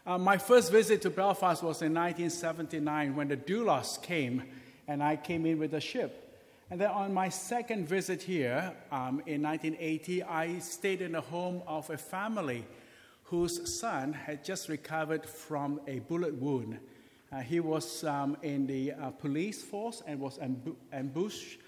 [0.07, 4.43] Uh, my first visit to Belfast was in 1979 when the Doulos came
[4.87, 6.19] and I came in with a ship.
[6.69, 11.61] And then on my second visit here um, in 1980, I stayed in the home
[11.67, 12.65] of a family
[13.23, 16.79] whose son had just recovered from a bullet wound.
[17.31, 21.59] Uh, he was um, in the uh, police force and was amb- ambushed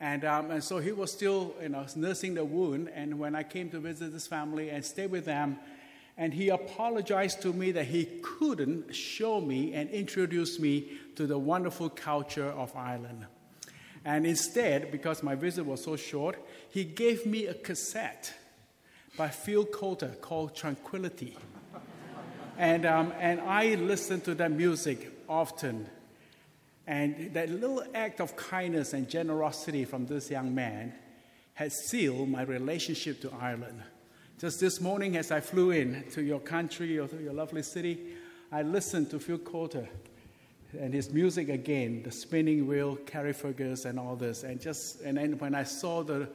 [0.00, 2.90] and, um, and so he was still you know, nursing the wound.
[2.94, 5.58] And when I came to visit this family and stay with them,
[6.18, 11.38] and he apologized to me that he couldn't show me and introduce me to the
[11.38, 13.26] wonderful culture of Ireland.
[14.04, 16.38] And instead, because my visit was so short,
[16.70, 18.32] he gave me a cassette
[19.16, 21.36] by Phil Coulter called Tranquility.
[22.56, 25.88] and, um, and I listened to that music often.
[26.86, 30.94] And that little act of kindness and generosity from this young man
[31.54, 33.82] has sealed my relationship to Ireland.
[34.38, 37.98] Just this morning, as I flew in to your country or to your lovely city,
[38.52, 39.88] I listened to Phil Coulter
[40.78, 44.42] and his music again, the spinning wheel, Carrickfergus, and all this.
[44.42, 46.28] And just and then when I saw the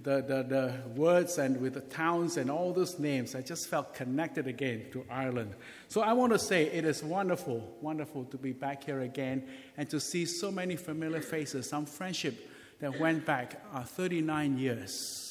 [0.00, 3.92] the, the, the words and with the towns and all those names, I just felt
[3.92, 5.54] connected again to Ireland.
[5.88, 9.42] So I want to say it is wonderful, wonderful to be back here again
[9.76, 15.27] and to see so many familiar faces, some friendship that went back uh, 39 years.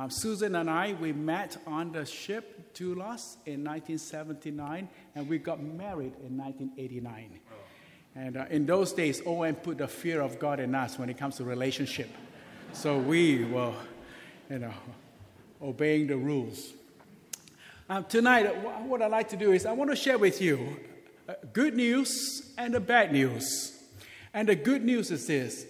[0.00, 5.62] Um, Susan and I, we met on the ship Doulos in 1979 and we got
[5.62, 7.38] married in 1989.
[8.14, 11.18] And uh, in those days, OM put the fear of God in us when it
[11.18, 12.08] comes to relationship.
[12.72, 13.74] So we were,
[14.48, 14.72] you know,
[15.60, 16.72] obeying the rules.
[17.90, 18.46] Um, tonight,
[18.86, 20.78] what I'd like to do is I want to share with you
[21.28, 23.78] uh, good news and the bad news.
[24.32, 25.66] And the good news is this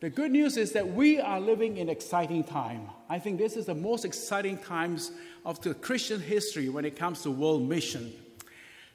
[0.00, 2.88] the good news is that we are living in exciting time.
[3.08, 5.12] I think this is the most exciting times
[5.44, 8.12] of the Christian history when it comes to world mission.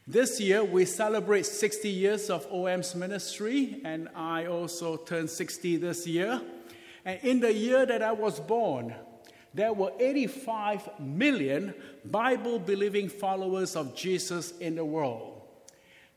[0.08, 6.06] This year, we celebrate 60 years of OM's ministry, and I also turned 60 this
[6.06, 6.42] year.
[7.04, 8.94] And in the year that I was born,
[9.54, 11.74] there were 85 million
[12.04, 15.42] Bible believing followers of Jesus in the world.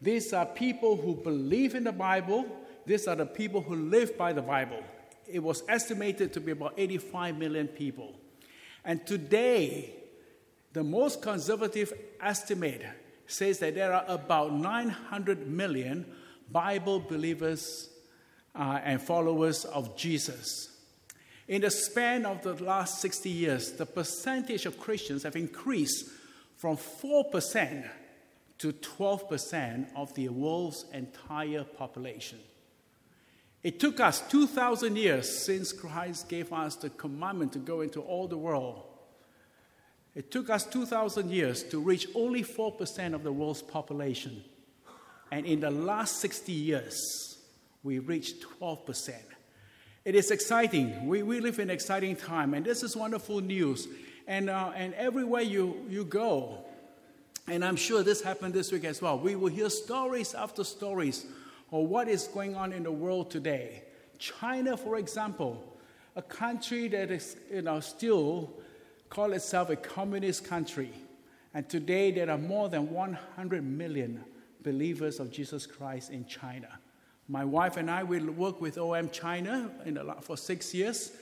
[0.02, 2.46] These are people who believe in the Bible,
[2.88, 4.82] these are the people who live by the Bible.
[5.30, 8.14] It was estimated to be about 85 million people.
[8.82, 9.94] And today,
[10.72, 12.82] the most conservative estimate
[13.26, 16.06] says that there are about 900 million
[16.50, 17.90] Bible believers
[18.54, 20.70] uh, and followers of Jesus.
[21.46, 26.06] In the span of the last 60 years, the percentage of Christians have increased
[26.56, 27.86] from 4%
[28.58, 32.38] to 12% of the world's entire population.
[33.68, 38.26] It took us 2,000 years since Christ gave us the commandment to go into all
[38.26, 38.82] the world.
[40.14, 44.42] It took us 2,000 years to reach only 4% of the world's population.
[45.30, 47.36] And in the last 60 years,
[47.82, 49.12] we reached 12%.
[50.06, 51.06] It is exciting.
[51.06, 53.86] We, we live in exciting time, and this is wonderful news.
[54.26, 56.64] And, uh, and everywhere you, you go,
[57.46, 61.26] and I'm sure this happened this week as well, we will hear stories after stories
[61.70, 63.82] of what is going on in the world today.
[64.18, 65.78] China, for example,
[66.16, 68.52] a country that is you know, still
[69.10, 70.92] call itself a communist country.
[71.54, 74.24] And today there are more than 100 million
[74.62, 76.68] believers of Jesus Christ in China.
[77.28, 79.70] My wife and I will work with OM China
[80.22, 81.12] for six years.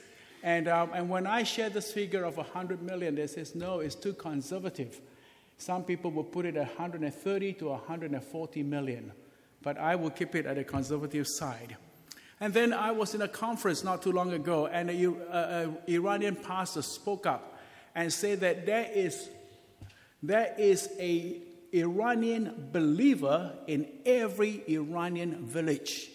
[0.43, 3.95] And, um, and when I share this figure of 100 million, they say, no, it's
[3.95, 5.01] too conservative.
[5.57, 9.11] Some people will put it at 130 to 140 million.
[9.61, 11.77] But I will keep it at a conservative side.
[12.39, 16.83] And then I was in a conference not too long ago, and an Iranian pastor
[16.83, 17.57] spoke up
[17.95, 19.29] and said that there is,
[20.21, 21.41] there is a
[21.73, 26.09] Iranian believer in every Iranian village.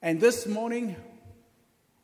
[0.00, 0.96] And this morning,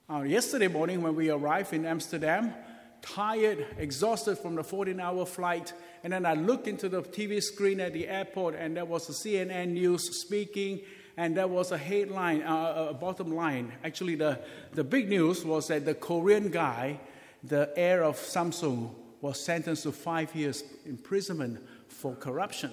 [0.09, 2.53] uh, yesterday morning, when we arrived in Amsterdam,
[3.03, 7.81] tired, exhausted from the 14 hour flight, and then I looked into the TV screen
[7.81, 10.81] at the airport, and there was a CNN news speaking,
[11.17, 13.73] and there was a headline, uh, a bottom line.
[13.85, 14.39] Actually, the,
[14.73, 16.99] the big news was that the Korean guy,
[17.45, 22.73] the heir of Samsung, was sentenced to five years imprisonment for corruption.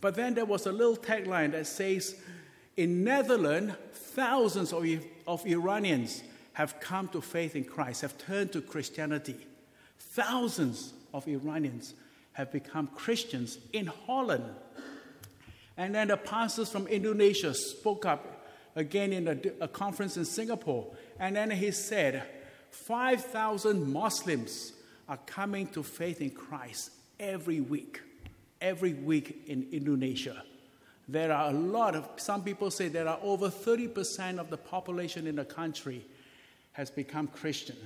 [0.00, 2.16] But then there was a little tagline that says,
[2.76, 4.86] in Netherlands, thousands of,
[5.26, 6.22] of Iranians
[6.52, 9.36] have come to faith in Christ, have turned to Christianity.
[10.10, 11.94] Thousands of Iranians
[12.32, 14.44] have become Christians in Holland.
[15.76, 20.86] And then the pastors from Indonesia spoke up again in a, a conference in Singapore.
[21.18, 22.24] And then he said,
[22.70, 24.72] 5,000 Muslims
[25.08, 28.00] are coming to faith in Christ every week,
[28.60, 30.42] every week in Indonesia.
[31.08, 35.28] There are a lot of, some people say there are over 30% of the population
[35.28, 36.04] in the country
[36.72, 37.76] has become Christian.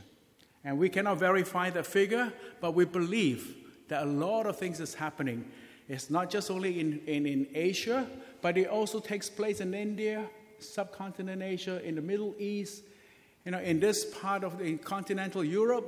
[0.64, 3.54] And we cannot verify the figure, but we believe
[3.88, 5.44] that a lot of things is happening.
[5.88, 8.06] It's not just only in, in, in Asia,
[8.40, 10.26] but it also takes place in India,
[10.58, 12.84] subcontinent Asia, in the Middle East,
[13.44, 15.84] you know, in this part of the continental Europe,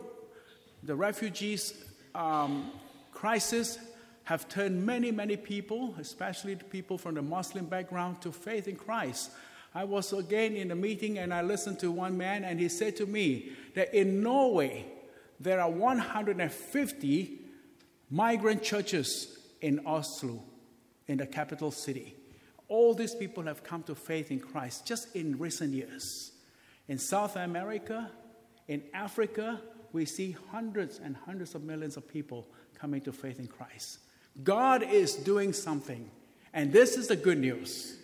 [0.83, 1.73] the refugees
[2.15, 2.71] um,
[3.13, 3.79] crisis
[4.25, 9.31] have turned many, many people, especially people from the Muslim background, to faith in Christ.
[9.77, 12.97] I was again in a meeting and I listened to one man, and he said
[12.97, 14.87] to me that in Norway,
[15.39, 17.39] there are 150
[18.09, 20.43] migrant churches in Oslo,
[21.09, 22.17] in the capital city.
[22.69, 26.33] All these people have come to faith in Christ just in recent years.
[26.89, 28.11] In South America,
[28.69, 29.61] in Africa,
[29.93, 32.47] we see hundreds and hundreds of millions of people
[32.79, 33.99] coming to faith in Christ.
[34.43, 36.11] God is doing something,
[36.55, 37.99] and this is the good news.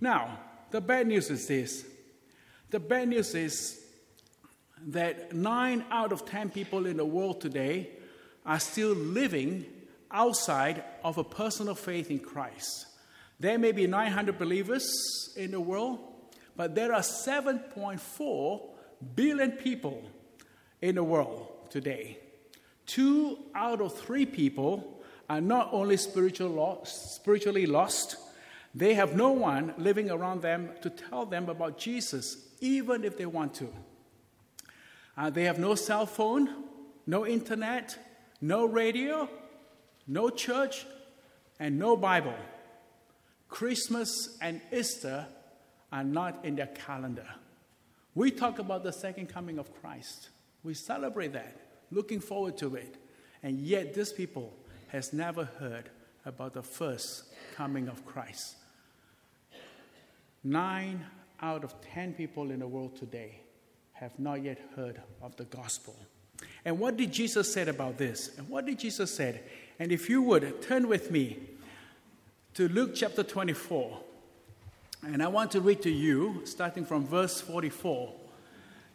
[0.00, 0.38] Now,
[0.70, 1.84] the bad news is this
[2.70, 3.80] the bad news is
[4.88, 7.90] that nine out of ten people in the world today
[8.44, 9.64] are still living
[10.10, 12.86] outside of a personal faith in Christ.
[13.40, 16.00] There may be 900 believers in the world,
[16.56, 18.60] but there are 7.4
[19.14, 20.02] billion people
[20.80, 22.18] in the world today.
[22.86, 28.16] Two out of three people are not only spiritual lost, spiritually lost,
[28.74, 33.26] they have no one living around them to tell them about Jesus, even if they
[33.26, 33.68] want to.
[35.16, 36.64] Uh, they have no cell phone,
[37.06, 37.98] no internet,
[38.40, 39.28] no radio,
[40.06, 40.86] no church,
[41.58, 42.34] and no Bible.
[43.48, 45.26] Christmas and Easter
[45.90, 47.26] are not in their calendar.
[48.14, 50.28] We talk about the second coming of Christ.
[50.62, 51.56] We celebrate that,
[51.90, 52.96] looking forward to it.
[53.42, 54.52] And yet these people
[54.88, 55.90] has never heard
[56.28, 57.24] about the first
[57.56, 58.54] coming of Christ.
[60.44, 61.04] Nine
[61.40, 63.40] out of ten people in the world today
[63.92, 65.96] have not yet heard of the gospel.
[66.64, 68.38] And what did Jesus say about this?
[68.38, 69.40] And what did Jesus say?
[69.78, 71.38] And if you would turn with me
[72.54, 74.00] to Luke chapter 24.
[75.06, 78.12] And I want to read to you, starting from verse 44.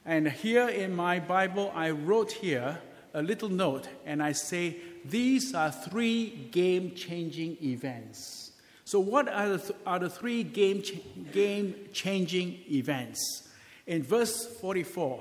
[0.05, 2.79] And here in my Bible, I wrote here
[3.13, 8.51] a little note, and I say, These are three game changing events.
[8.85, 10.99] So, what are the, th- are the three game, ch-
[11.31, 13.49] game changing events?
[13.85, 15.19] In verse 44,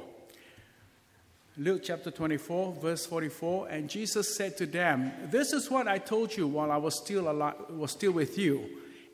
[1.58, 6.34] Luke chapter 24, verse 44, and Jesus said to them, This is what I told
[6.36, 8.64] you while I was still, alive, was still with you.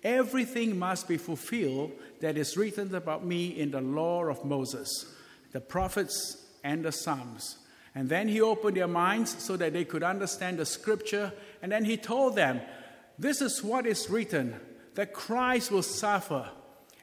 [0.04, 1.90] Everything must be fulfilled
[2.20, 5.06] that is written about me in the law of Moses,
[5.50, 7.58] the prophets, and the Psalms.
[7.94, 11.32] And then he opened their minds so that they could understand the scripture.
[11.62, 12.60] And then he told them,
[13.18, 14.54] This is what is written
[14.94, 16.48] that Christ will suffer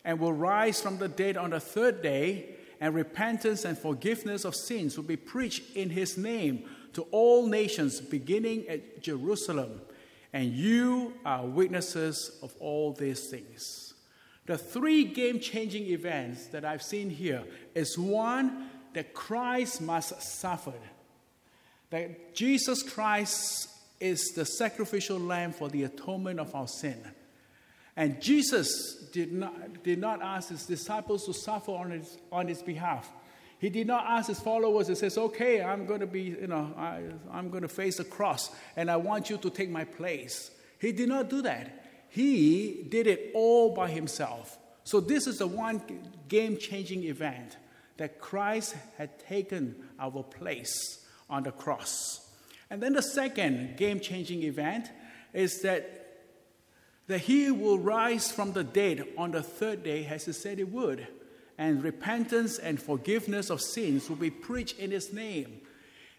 [0.04, 4.54] and will rise from the dead on the third day, and repentance and forgiveness of
[4.54, 9.82] sins will be preached in his name to all nations, beginning at Jerusalem
[10.36, 13.94] and you are witnesses of all these things.
[14.48, 20.74] The three game changing events that I've seen here is one, that Christ must suffer,
[21.92, 26.98] that Jesus Christ is the sacrificial lamb for the atonement of our sin.
[27.98, 32.62] And Jesus did not, did not ask his disciples to suffer on his, on his
[32.62, 33.10] behalf.
[33.60, 36.74] He did not ask his followers, he says, okay, I'm going to be, you know,
[36.78, 40.52] I, I'm going to face the cross and I want you to take my place.
[40.80, 41.86] He did not do that.
[42.10, 44.58] He did it all by himself.
[44.84, 45.82] So this is the one
[46.28, 47.58] game changing event
[47.98, 52.30] that Christ had taken our place on the cross.
[52.70, 54.90] And then the second game changing event
[55.34, 56.02] is that
[57.08, 60.64] that he will rise from the dead on the third day as he said he
[60.64, 61.08] would
[61.58, 65.62] and repentance and forgiveness of sins will be preached in his name.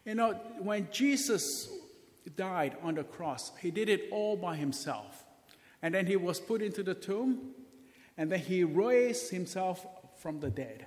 [0.04, 1.68] You know, when Jesus
[2.37, 5.25] died on the cross, he did it all by himself.
[5.83, 7.50] And then he was put into the tomb,
[8.16, 9.87] and then he raised himself
[10.18, 10.87] from the dead.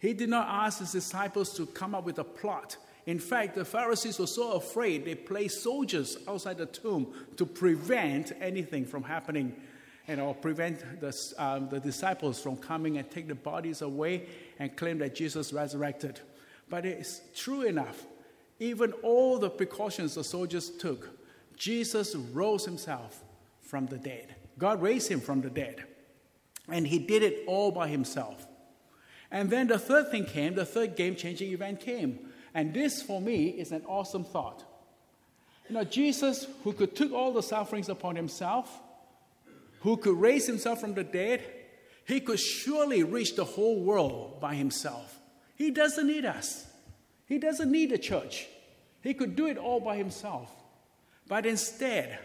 [0.00, 2.76] He did not ask his disciples to come up with a plot.
[3.06, 8.32] In fact, the Pharisees were so afraid they placed soldiers outside the tomb to prevent
[8.40, 9.54] anything from happening
[10.10, 14.26] you know, prevent the, um, the disciples from coming and take the bodies away
[14.58, 16.18] and claim that Jesus resurrected.
[16.68, 18.06] But it's true enough.
[18.58, 21.10] Even all the precautions the soldiers took,
[21.56, 23.22] Jesus rose himself
[23.62, 24.34] from the dead.
[24.58, 25.84] God raised him from the dead.
[26.68, 28.46] And he did it all by himself.
[29.30, 32.18] And then the third thing came, the third game changing event came.
[32.52, 34.64] And this, for me, is an awesome thought.
[35.68, 38.68] You know, Jesus, who could took all the sufferings upon himself,
[39.80, 41.42] who could raise himself from the dead,
[42.06, 45.16] he could surely reach the whole world by himself.
[45.54, 46.66] He doesn't need us.
[47.26, 48.48] He doesn't need the church.
[49.02, 50.50] He could do it all by himself.
[51.28, 52.18] But instead,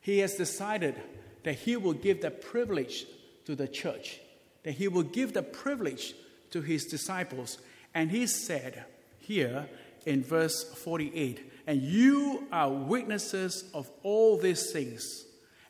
[0.00, 1.00] he has decided
[1.44, 3.06] that he will give that privilege
[3.46, 4.20] to the church,
[4.64, 6.14] that he will give the privilege
[6.50, 7.58] to his disciples.
[7.94, 8.84] And he said
[9.20, 9.68] here
[10.04, 15.26] in verse 48 And you are witnesses of all these things,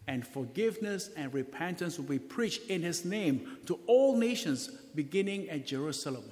[0.07, 5.67] and forgiveness and repentance will be preached in his name to all nations, beginning at
[5.67, 6.25] Jerusalem.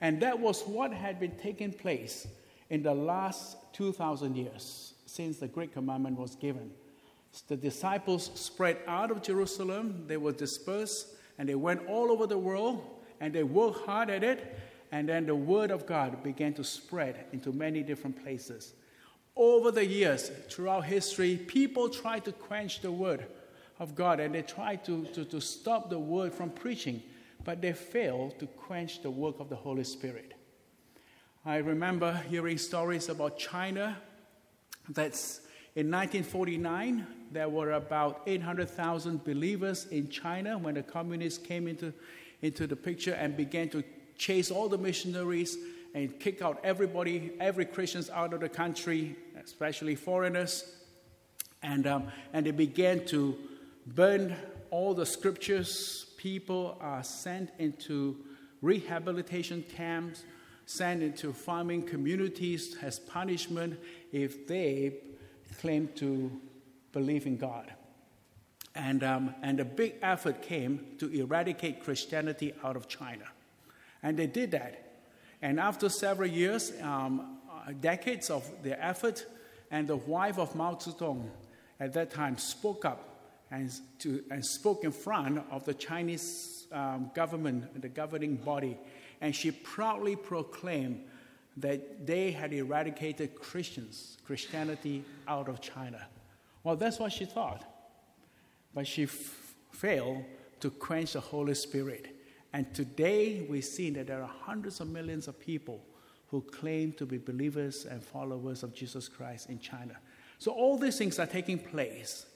[0.00, 2.26] And that was what had been taking place
[2.70, 6.70] in the last 2,000 years since the Great Commandment was given.
[7.48, 12.36] The disciples spread out of Jerusalem, they were dispersed, and they went all over the
[12.36, 12.84] world,
[13.18, 14.60] and they worked hard at it,
[14.92, 18.74] and then the word of God began to spread into many different places.
[19.34, 23.26] Over the years, throughout history, people tried to quench the word
[23.78, 27.02] of God, and they tried to, to, to stop the word from preaching
[27.44, 30.34] but they failed to quench the work of the Holy Spirit.
[31.44, 33.96] I remember hearing stories about China.
[34.88, 35.40] That's
[35.76, 41.92] in 1949, there were about 800,000 believers in China when the communists came into,
[42.42, 43.84] into the picture and began to
[44.18, 45.56] chase all the missionaries
[45.94, 50.74] and kick out everybody, every Christians out of the country, especially foreigners.
[51.62, 53.36] And, um, and they began to
[53.86, 54.34] burn
[54.70, 58.16] all the scriptures, people are sent into
[58.60, 60.24] rehabilitation camps,
[60.66, 63.78] sent into farming communities as punishment
[64.12, 64.94] if they
[65.58, 66.30] claim to
[66.92, 67.72] believe in God.
[68.74, 73.24] And, um, and a big effort came to eradicate Christianity out of China.
[74.02, 74.86] And they did that.
[75.42, 79.26] And after several years, um, uh, decades of their effort,
[79.70, 81.28] and the wife of Mao Zedong
[81.78, 83.10] at that time spoke up
[83.50, 88.78] and, to, and spoke in front of the Chinese um, government, the governing body,
[89.20, 91.02] and she proudly proclaimed
[91.60, 96.06] that they had eradicated Christians, Christianity out of China.
[96.62, 97.64] Well, that's what she thought.
[98.74, 100.24] But she f- failed
[100.60, 102.16] to quench the Holy Spirit.
[102.52, 105.84] And today we see that there are hundreds of millions of people
[106.28, 109.96] who claim to be believers and followers of Jesus Christ in China.
[110.38, 112.26] So all these things are taking place.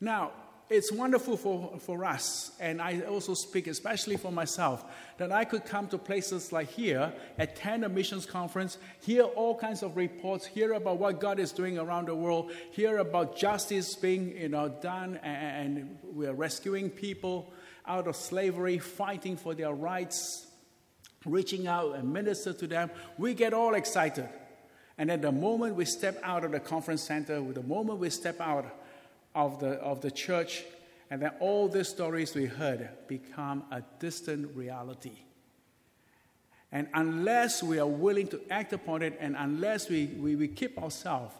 [0.00, 0.32] Now,
[0.70, 4.84] it's wonderful for, for us, and I also speak especially for myself,
[5.18, 9.82] that I could come to places like here, attend a missions conference, hear all kinds
[9.82, 14.36] of reports, hear about what God is doing around the world, hear about justice being
[14.36, 17.52] you know, done, and, and we're rescuing people
[17.86, 20.46] out of slavery, fighting for their rights,
[21.24, 22.90] reaching out and minister to them.
[23.18, 24.28] We get all excited.
[24.96, 28.40] And at the moment we step out of the conference center, the moment we step
[28.40, 28.66] out
[29.34, 30.64] of the, of the church,
[31.10, 35.18] and then all these stories we heard become a distant reality.
[36.72, 40.78] And unless we are willing to act upon it, and unless we, we, we keep
[40.78, 41.34] ourselves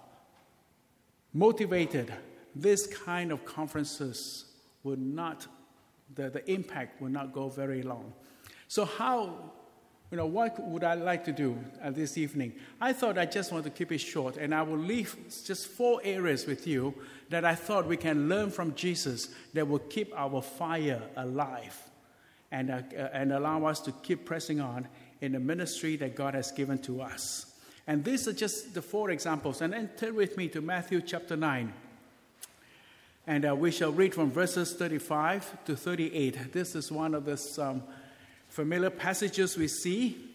[1.32, 2.12] motivated,
[2.54, 4.46] this kind of conferences
[4.82, 5.46] would not,
[6.14, 8.12] the, the impact will not go very long.
[8.66, 9.52] So, how
[10.10, 12.52] you know, what would I like to do uh, this evening?
[12.80, 16.00] I thought I just want to keep it short, and I will leave just four
[16.02, 16.94] areas with you
[17.28, 21.78] that I thought we can learn from Jesus that will keep our fire alive
[22.50, 24.88] and, uh, uh, and allow us to keep pressing on
[25.20, 27.46] in the ministry that God has given to us.
[27.86, 29.60] And these are just the four examples.
[29.60, 31.72] And then turn with me to Matthew chapter 9.
[33.26, 36.52] And uh, we shall read from verses 35 to 38.
[36.52, 37.82] This is one of the um,
[38.50, 40.26] familiar passages we see.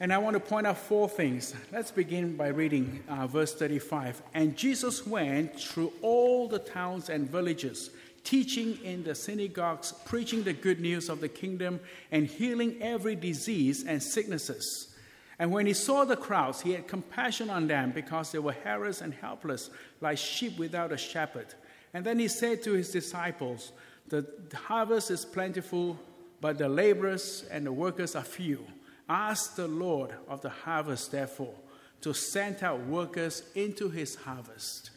[0.00, 1.54] And I want to point out four things.
[1.72, 4.20] Let's begin by reading uh, verse 35.
[4.34, 7.90] And Jesus went through all the towns and villages,
[8.24, 11.80] teaching in the synagogues, preaching the good news of the kingdom,
[12.10, 14.94] and healing every disease and sicknesses.
[15.38, 19.02] And when he saw the crowds, he had compassion on them because they were harassed
[19.02, 21.54] and helpless, like sheep without a shepherd.
[21.94, 23.72] And then he said to his disciples,
[24.08, 25.98] The harvest is plentiful
[26.40, 28.64] but the laborers and the workers are few.
[29.08, 31.54] Ask the Lord of the harvest, therefore,
[32.02, 34.90] to send out workers into his harvest.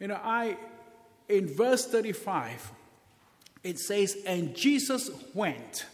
[0.00, 0.56] You know, I,
[1.28, 2.72] in verse 35,
[3.64, 5.86] it says, And Jesus went.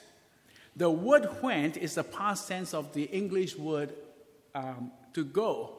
[0.77, 3.93] The word went is the past tense of the English word
[4.55, 5.77] um, to go.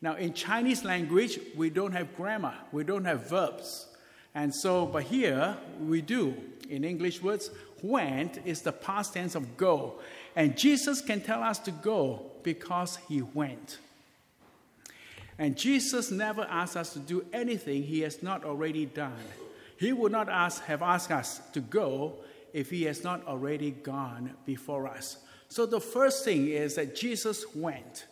[0.00, 3.86] Now, in Chinese language, we don't have grammar, we don't have verbs.
[4.34, 6.34] And so, but here we do.
[6.68, 7.50] In English words,
[7.82, 9.94] went is the past tense of go.
[10.34, 13.78] And Jesus can tell us to go because he went.
[15.38, 19.12] And Jesus never asks us to do anything he has not already done.
[19.76, 22.14] He would not ask, have asked us to go
[22.52, 25.16] if he has not already gone before us.
[25.48, 28.06] So the first thing is that Jesus went.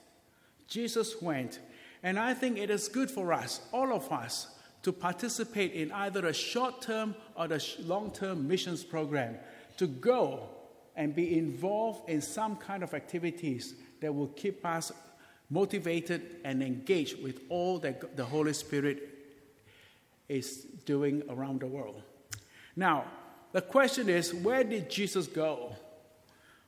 [0.66, 1.60] Jesus went.
[2.02, 4.48] And I think it is good for us, all of us,
[4.82, 9.36] to participate in either a short term or the long term missions program,
[9.80, 10.46] to go
[10.94, 14.92] and be involved in some kind of activities that will keep us
[15.49, 19.08] motivated and engaged with all that the Holy Spirit
[20.28, 22.02] is doing around the world.
[22.76, 23.06] Now,
[23.52, 25.75] the question is where did Jesus go?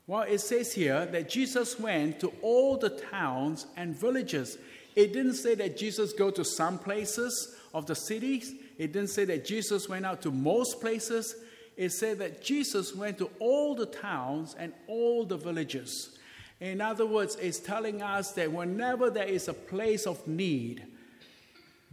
[0.06, 4.56] Well, it says here that Jesus went to all the towns and villages.
[4.96, 8.54] It didn't say that Jesus go to some places of the cities.
[8.78, 11.36] It didn't say that Jesus went out to most places.
[11.76, 16.18] It said that Jesus went to all the towns and all the villages.
[16.60, 20.84] In other words, it's telling us that whenever there is a place of need,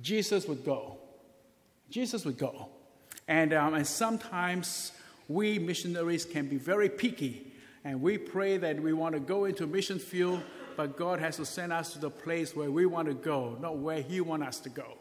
[0.02, 0.98] Jesus would go.
[1.90, 2.70] Jesus would go.
[3.28, 4.92] And, um, and sometimes
[5.28, 7.52] we missionaries can be very picky,
[7.84, 10.42] and we pray that we want to go into mission field,
[10.76, 13.78] but God has to send us to the place where we want to go, not
[13.78, 14.98] where He wants us to go.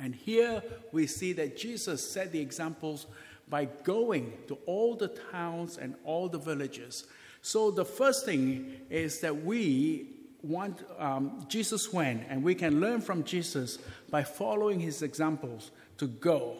[0.00, 3.06] And here we see that Jesus set the examples
[3.54, 7.04] by going to all the towns and all the villages
[7.46, 10.06] so the first thing is that we
[10.42, 16.06] want um, Jesus went, and we can learn from Jesus by following his examples to
[16.06, 16.56] go.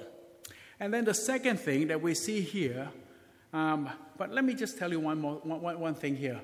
[0.79, 2.91] And then the second thing that we see here,
[3.55, 6.43] um, but let me just tell you one, more, one, one thing here.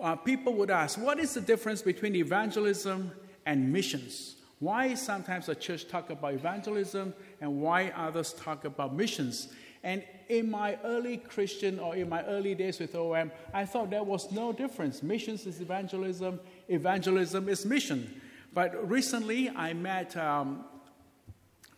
[0.00, 3.10] Uh, people would ask, what is the difference between evangelism
[3.46, 4.36] and missions?
[4.58, 9.48] Why sometimes a church talk about evangelism and why others talk about missions?
[9.84, 14.04] And in my early Christian or in my early days with OM, I thought there
[14.04, 15.02] was no difference.
[15.02, 18.20] Missions is evangelism, evangelism is mission.
[18.54, 20.64] But recently I met um,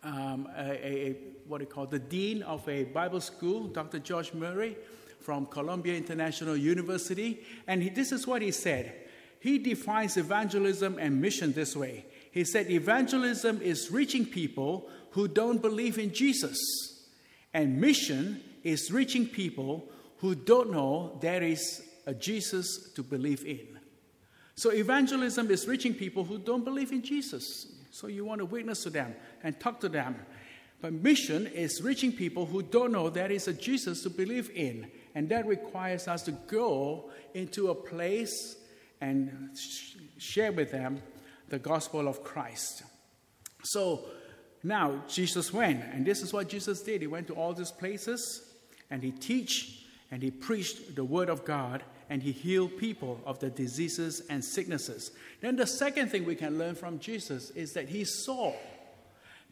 [0.02, 1.16] um, a, a,
[1.48, 3.98] what do you call the dean of a Bible school, Dr.
[3.98, 4.76] George Murray
[5.20, 8.92] from Columbia International University, and he, this is what he said.
[9.40, 12.04] He defines evangelism and mission this way.
[12.30, 16.58] He said, Evangelism is reaching people who don't believe in Jesus.
[17.54, 19.88] And mission is reaching people
[20.18, 23.78] who don't know there is a Jesus to believe in.
[24.56, 27.66] So, evangelism is reaching people who don't believe in Jesus.
[27.90, 30.16] So, you want to witness to them and talk to them.
[30.80, 34.90] But mission is reaching people who don't know there is a Jesus to believe in.
[35.14, 38.56] And that requires us to go into a place
[39.00, 39.56] and
[40.18, 41.00] share with them
[41.48, 42.82] the gospel of Christ.
[43.62, 44.04] So,
[44.64, 47.02] now, Jesus went, and this is what Jesus did.
[47.02, 48.54] He went to all these places
[48.90, 53.38] and he teach and he preached the word of God and he healed people of
[53.40, 55.10] the diseases and sicknesses.
[55.42, 58.54] Then the second thing we can learn from Jesus is that he saw.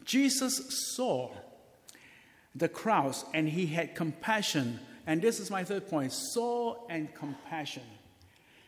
[0.03, 1.29] Jesus saw
[2.55, 4.79] the crowds and he had compassion.
[5.05, 7.83] And this is my third point saw and compassion.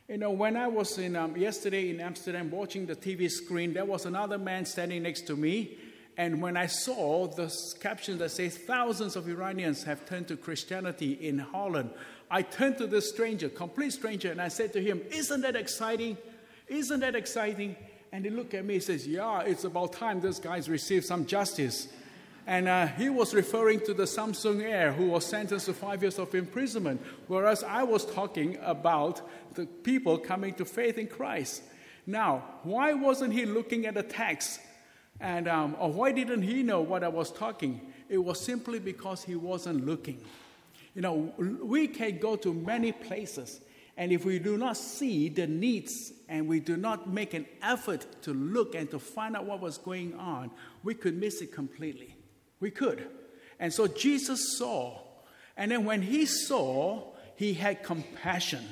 [0.07, 3.85] You know, when I was in um, yesterday in Amsterdam watching the TV screen, there
[3.85, 5.79] was another man standing next to me
[6.17, 11.13] and when I saw the caption that says thousands of Iranians have turned to Christianity
[11.13, 11.89] in Holland,
[12.31, 16.17] I turned to this stranger, complete stranger, and I said to him, Isn't that exciting?
[16.67, 17.75] Isn't that exciting?
[18.11, 21.25] And he looked at me and says, Yeah, it's about time this guy's received some
[21.25, 21.89] justice.
[22.47, 26.19] And uh, he was referring to the Samsung heir who was sentenced to five years
[26.19, 29.21] of imprisonment, whereas I was talking about
[29.55, 31.63] the people coming to faith in Christ.
[32.05, 34.59] Now, why wasn't he looking at the text
[35.19, 37.93] and um, or why didn't he know what I was talking?
[38.09, 40.19] It was simply because he wasn't looking.
[40.93, 43.61] You know, we can go to many places,
[43.97, 48.05] and if we do not see the needs and we do not make an effort
[48.23, 50.51] to look and to find out what was going on,
[50.83, 52.15] we could miss it completely.
[52.59, 53.07] We could.
[53.59, 54.99] And so Jesus saw.
[55.55, 58.65] And then when he saw, he had compassion.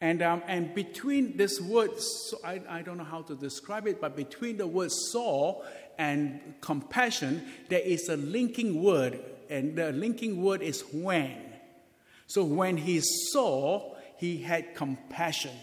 [0.00, 4.00] And, um, and between this word, so I, I don't know how to describe it,
[4.00, 5.62] but between the word saw
[5.98, 11.36] and compassion, there is a linking word, and the linking word is when.
[12.26, 15.56] So when he saw, he had compassion.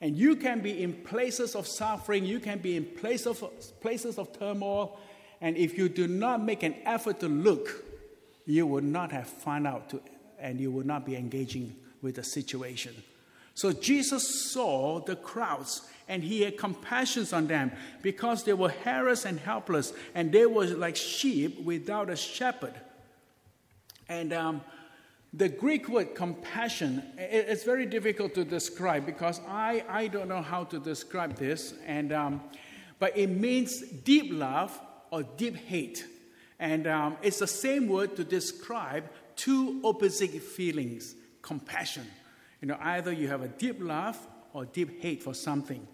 [0.00, 3.42] And you can be in places of suffering, you can be in place of,
[3.80, 4.98] places of turmoil,
[5.40, 7.84] And if you do not make an effort to look,
[8.46, 10.00] you will not have found out to,
[10.38, 12.94] and you will not be engaging with the situation.
[13.56, 19.24] So Jesus saw the crowds and he had compassion on them because they were harassed
[19.24, 22.74] and helpless and they were like sheep without a shepherd.
[24.10, 24.60] And um,
[25.32, 30.64] the Greek word compassion, it's very difficult to describe because I, I don't know how
[30.64, 32.42] to describe this, and, um,
[32.98, 34.78] but it means deep love
[35.10, 36.04] or deep hate.
[36.58, 42.06] And um, it's the same word to describe two opposite feelings compassion.
[42.60, 44.18] You know, either you have a deep love
[44.52, 45.86] or deep hate for something.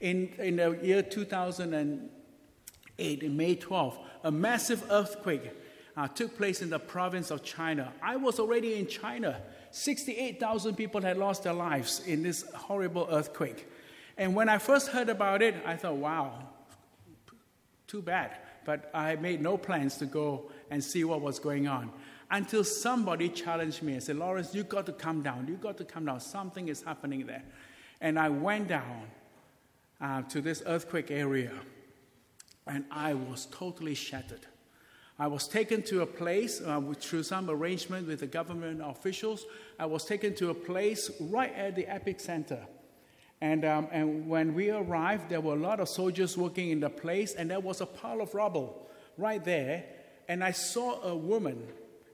[0.00, 5.50] In, in the year 2008, in May 12, a massive earthquake
[5.96, 7.92] uh, took place in the province of China.
[8.02, 9.40] I was already in China.
[9.70, 13.68] 68,000 people had lost their lives in this horrible earthquake.
[14.16, 16.48] And when I first heard about it, I thought, wow,
[17.86, 18.36] too bad.
[18.64, 21.90] But I made no plans to go and see what was going on
[22.34, 25.46] until somebody challenged me and said, Lawrence, you've got to come down.
[25.46, 26.18] You've got to come down.
[26.18, 27.44] Something is happening there.
[28.00, 29.02] And I went down
[30.00, 31.52] uh, to this earthquake area,
[32.66, 34.46] and I was totally shattered.
[35.16, 39.46] I was taken to a place uh, through some arrangement with the government officials.
[39.78, 42.66] I was taken to a place right at the epicenter.
[43.40, 46.90] And, um, and when we arrived, there were a lot of soldiers working in the
[46.90, 49.84] place, and there was a pile of rubble right there.
[50.26, 51.62] And I saw a woman,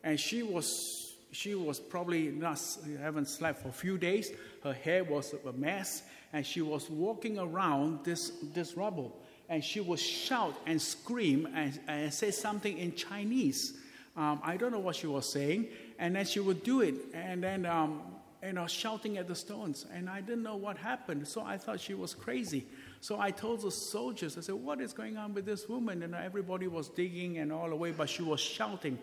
[0.03, 2.61] and she was, she was probably not,
[3.01, 4.33] haven't slept for a few days.
[4.63, 9.81] Her hair was a mess, and she was walking around this, this rubble and she
[9.81, 13.77] would shout and scream and, and say something in Chinese.
[14.17, 15.67] Um, I don't know what she was saying,
[15.99, 18.01] and then she would do it, and then um,
[18.43, 21.81] you know shouting at the stones, and I didn't know what happened, so I thought
[21.81, 22.65] she was crazy.
[23.01, 26.15] So I told the soldiers, I said, "What is going on with this woman?" And
[26.15, 28.99] everybody was digging and all the way, but she was shouting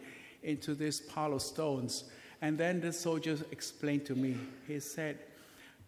[0.48, 2.06] into this pile of stones.
[2.42, 4.38] And then the soldier explained to me.
[4.68, 5.20] He said,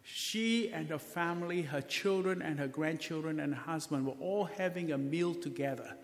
[0.03, 4.91] she and her family, her children and her grandchildren and her husband were all having
[4.91, 5.95] a meal together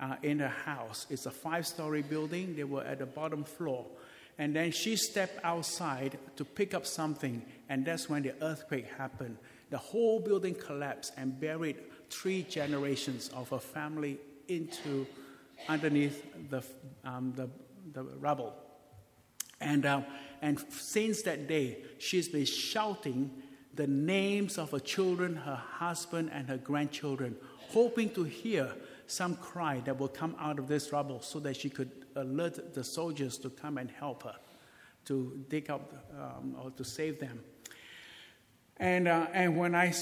[0.00, 1.06] uh, in her house.
[1.10, 3.86] It's a five story building, they were at the bottom floor.
[4.38, 9.38] And then she stepped outside to pick up something, and that's when the earthquake happened.
[9.70, 11.76] The whole building collapsed and buried
[12.10, 15.06] three generations of her family into
[15.68, 16.62] underneath the,
[17.04, 17.48] um, the,
[17.92, 18.54] the rubble.
[19.60, 20.02] And uh,
[20.42, 23.30] and since that day, she's been shouting
[23.74, 27.36] the names of her children, her husband, and her grandchildren,
[27.70, 28.72] hoping to hear
[29.06, 32.82] some cry that will come out of this rubble so that she could alert the
[32.82, 34.34] soldiers to come and help her
[35.04, 37.40] to dig up um, or to save them.
[38.78, 39.94] And, uh, and when I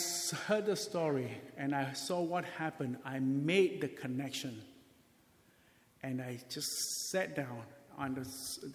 [0.47, 4.63] heard the story and I saw what happened, I made the connection.
[6.05, 7.63] And I just sat down
[7.97, 8.29] on the,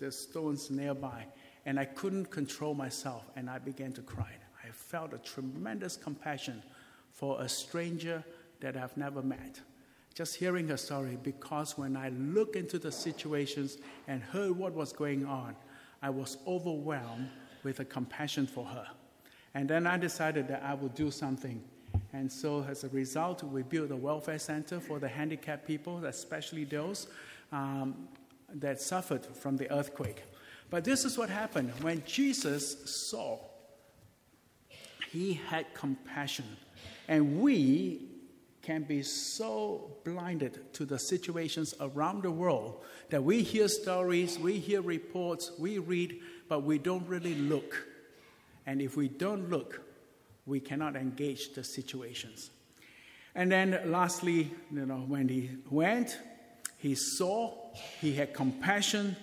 [0.04, 1.28] the stones nearby
[1.66, 4.32] and I couldn't control myself, and I began to cry.
[4.66, 6.64] I felt a tremendous compassion
[7.12, 8.24] for a stranger
[8.62, 9.62] that I've never met.
[10.16, 14.92] Just hearing her story, because when I looked into the situations and heard what was
[14.92, 15.56] going on,
[16.02, 17.30] I was overwhelmed
[17.64, 18.88] with a compassion for her.
[19.54, 21.64] And then I decided that I would do something.
[22.14, 26.64] And so, as a result, we built a welfare center for the handicapped people, especially
[26.64, 27.08] those
[27.52, 28.08] um,
[28.56, 30.24] that suffered from the earthquake.
[30.70, 31.72] But this is what happened.
[31.82, 33.40] When Jesus saw,
[35.12, 36.46] he had compassion.
[37.08, 38.02] And we
[38.62, 44.60] can be so blinded to the situations around the world that we hear stories, we
[44.60, 47.88] hear reports, we read, but we don't really look.
[48.68, 49.82] And if we don't look,
[50.46, 52.50] we cannot engage the situations.
[53.36, 56.18] And then lastly, you know, when he went,
[56.78, 57.54] he saw,
[58.00, 59.16] he had compassion,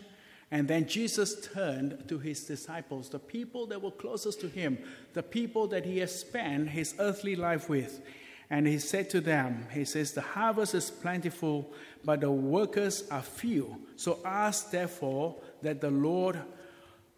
[0.50, 4.78] and then Jesus turned to his disciples, the people that were closest to him,
[5.14, 8.00] the people that he has spent his earthly life with.
[8.48, 11.72] And he said to them, He says, The harvest is plentiful,
[12.04, 13.76] but the workers are few.
[13.96, 16.38] So ask, therefore, that the Lord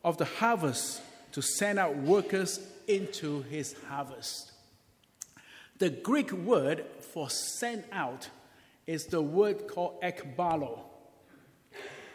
[0.03, 4.53] of the harvest to send out workers into his harvest.
[5.79, 8.29] The Greek word for send out
[8.87, 10.81] is the word called ekbalo.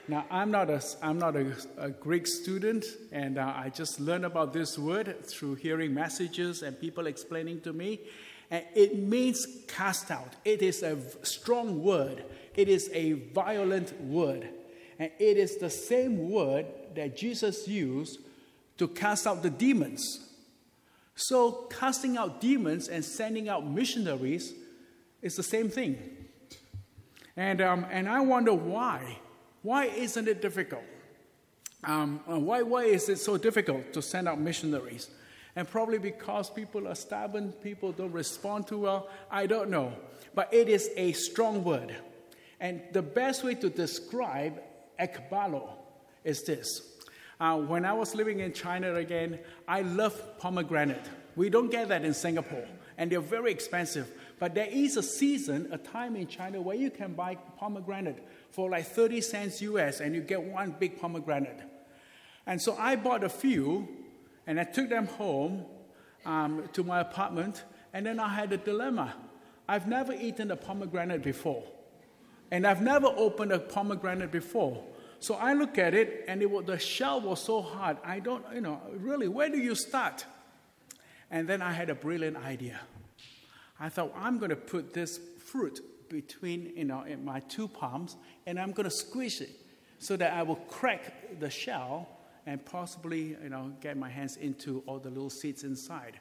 [0.08, 2.84] Now, I'm not a, I'm not a, a Greek student,
[3.14, 7.72] and uh, I just learned about this word through hearing messages and people explaining to
[7.72, 8.02] me.
[8.52, 10.36] And it means cast out.
[10.44, 14.50] It is a strong word, it is a violent word.
[15.00, 18.20] And it is the same word that Jesus used
[18.78, 20.33] to cast out the demons.
[21.16, 24.54] So, casting out demons and sending out missionaries
[25.22, 26.00] is the same thing.
[27.36, 29.20] And, um, and I wonder why.
[29.62, 30.84] Why isn't it difficult?
[31.84, 35.10] Um, uh, why, why is it so difficult to send out missionaries?
[35.56, 39.10] And probably because people are stubborn, people don't respond too well.
[39.30, 39.94] I don't know.
[40.34, 41.96] But it is a strong word.
[42.60, 44.62] And the best way to describe
[45.00, 45.70] ekbalo
[46.24, 46.93] is this.
[47.44, 51.06] Uh, when I was living in China again, I love pomegranate.
[51.36, 52.66] We don't get that in Singapore,
[52.98, 54.10] and they're very expensive.
[54.40, 58.70] But there is a season, a time in China where you can buy pomegranate for
[58.70, 61.60] like 30 cents US and you get one big pomegranate.
[62.48, 63.90] And so I bought a few
[64.48, 65.66] and I took them home
[66.26, 69.16] um, to my apartment, and then I had a dilemma.
[69.68, 71.66] I've never eaten a pomegranate before,
[72.52, 74.82] and I've never opened a pomegranate before.
[75.24, 77.96] So I look at it, and it was, the shell was so hard.
[78.04, 80.26] I don't, you know, really, where do you start?
[81.32, 82.78] And then I had a brilliant idea.
[83.80, 88.18] I thought, I'm going to put this fruit between, you know, in my two palms,
[88.46, 89.52] and I'm going to squeeze it
[89.98, 92.10] so that I will crack the shell
[92.46, 96.20] and possibly, you know, get my hands into all the little seeds inside.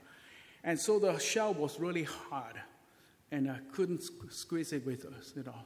[0.63, 2.55] And so the shell was really hard,
[3.33, 5.57] and I couldn't squeeze it with, you know,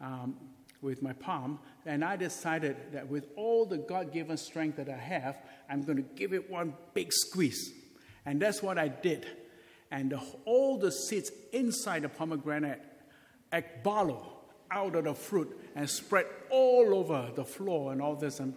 [0.00, 0.36] um,
[0.82, 1.58] with my palm.
[1.86, 5.38] And I decided that with all the God-given strength that I have,
[5.70, 7.72] I'm going to give it one big squeeze.
[8.26, 9.26] And that's what I did.
[9.90, 12.82] And the, all the seeds inside the pomegranate
[13.52, 14.26] ekbalo
[14.70, 18.54] out of the fruit and spread all over the floor and all this and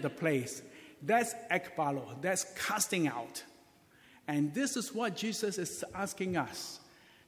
[0.00, 0.62] the place.
[1.02, 3.42] That's ekbalo, that's casting out.
[4.28, 6.80] And this is what Jesus is asking us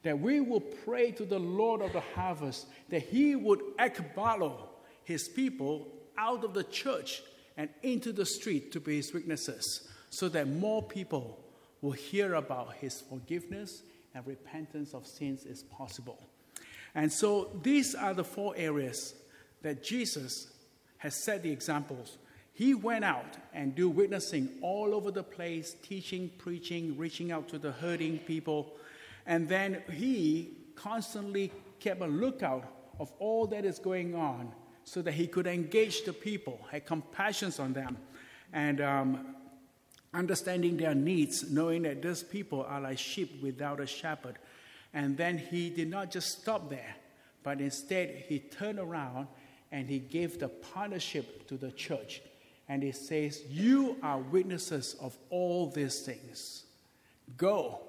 [0.02, 4.68] that we will pray to the Lord of the harvest that he would ekbalo
[5.04, 7.22] his people out of the church
[7.56, 11.44] and into the street to be his witnesses so that more people
[11.80, 13.82] will hear about his forgiveness
[14.14, 16.18] and repentance of sins is possible.
[16.94, 19.14] And so these are the four areas
[19.62, 20.52] that Jesus
[20.98, 22.18] has set the examples
[22.58, 27.56] he went out and do witnessing all over the place, teaching, preaching, reaching out to
[27.56, 28.72] the hurting people.
[29.28, 32.64] And then he constantly kept a lookout
[32.98, 34.50] of all that is going on
[34.84, 37.98] so that he could engage the people, had compassion on them,
[38.54, 39.36] and um,
[40.14, 44.38] understanding their needs, knowing that these people are like sheep without a shepherd.
[44.94, 46.96] And then he did not just stop there,
[47.42, 49.28] but instead he turned around
[49.70, 52.22] and he gave the partnership to the church
[52.66, 56.64] and he says, You are witnesses of all these things.
[57.36, 57.80] Go.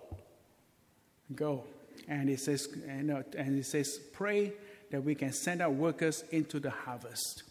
[1.36, 1.63] Go.
[2.08, 4.54] And it says, and, uh, and it says, pray
[4.92, 7.44] that we can send our workers into the harvest.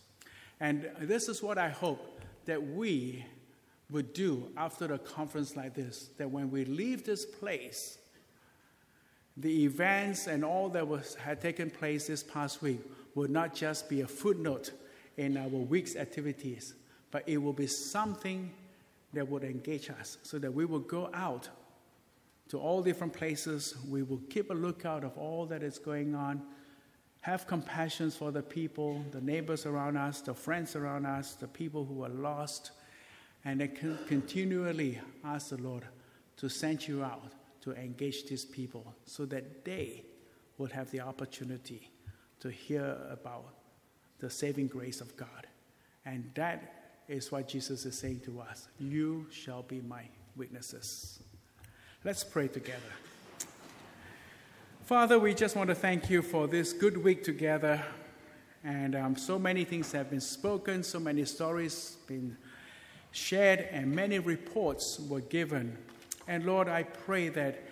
[0.61, 3.25] And this is what I hope that we
[3.91, 6.11] would do after a conference like this.
[6.19, 7.99] That when we leave this place,
[9.37, 12.81] the events and all that was, had taken place this past week
[13.15, 14.73] would not just be a footnote
[15.17, 16.75] in our week's activities,
[17.11, 18.51] but it will be something
[19.13, 21.49] that would engage us so that we will go out
[22.49, 23.75] to all different places.
[23.89, 26.43] We will keep a lookout of all that is going on,
[27.21, 31.85] have compassion for the people, the neighbors around us, the friends around us, the people
[31.85, 32.73] who are lost,
[33.45, 35.85] and then continually ask the Lord
[36.37, 40.05] to send you out to engage these people so that they
[40.57, 41.91] will have the opportunity
[42.41, 43.55] to hear about
[44.21, 45.47] the saving grace of God.
[46.05, 50.03] And that is what Jesus is saying to us You shall be my
[50.37, 51.21] witnesses.
[52.05, 52.79] Let's pray together.
[54.85, 57.83] Father, we just want to thank you for this good week together.
[58.63, 62.37] And um, so many things have been spoken, so many stories been
[63.11, 65.77] shared, and many reports were given.
[66.29, 67.65] And Lord, I pray that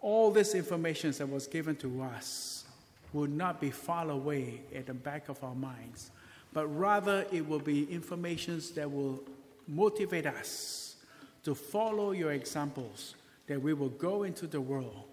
[0.00, 2.64] all this information that was given to us
[3.12, 6.12] would not be far away at the back of our minds,
[6.54, 9.22] but rather it will be informations that will
[9.66, 10.96] motivate us
[11.44, 13.14] to follow your examples,
[13.48, 15.04] that we will go into the world,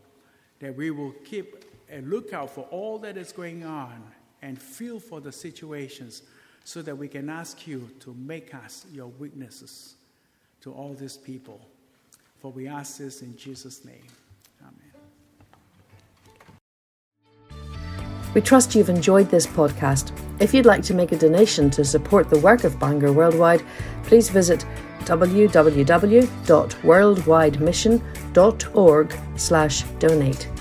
[0.60, 4.04] that we will keep a lookout for all that is going on
[4.42, 6.22] and feel for the situations
[6.64, 9.96] so that we can ask you to make us your witnesses
[10.62, 11.60] to all these people.
[12.40, 14.06] For we ask this in Jesus' name.
[18.36, 20.12] We trust you've enjoyed this podcast.
[20.42, 23.64] If you'd like to make a donation to support the work of Bangor Worldwide,
[24.04, 24.66] please visit
[28.36, 30.55] www.worldwidemission.org/donate.